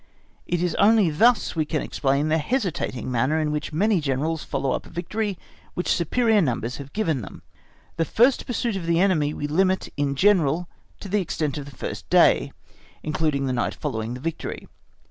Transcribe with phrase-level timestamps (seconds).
[0.47, 4.71] It is only thus we can explain the hesitating manner in which many Generals follow
[4.71, 5.37] up a victory
[5.75, 7.43] which superior numbers have given them.
[7.97, 10.67] The first pursuit of the enemy we limit in general
[11.01, 12.51] to the extent of the first day,
[13.03, 14.67] including the night following the victory.